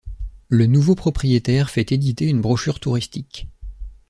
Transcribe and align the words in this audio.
Le 0.49 0.65
nouveau 0.65 0.95
propriétaire 0.95 1.69
fait 1.69 1.91
éditer 1.91 2.25
une 2.25 2.41
brochure 2.41 2.79
touristique. 2.79 3.47